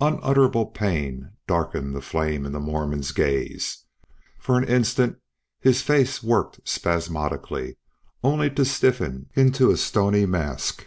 [0.00, 3.84] Unutterable pain darkened the flame in the Mormon's gaze.
[4.38, 5.18] For an instant
[5.60, 7.78] his face worked spasmodically,
[8.22, 10.86] only to stiffen into a stony mask.